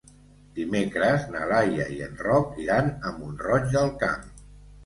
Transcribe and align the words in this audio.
Dimecres 0.59 1.27
na 1.35 1.43
Laia 1.51 1.85
i 1.97 2.01
en 2.07 2.17
Roc 2.23 2.57
iran 2.65 2.91
a 3.11 3.15
Mont-roig 3.21 3.69
del 3.77 3.97
Camp. 4.07 4.27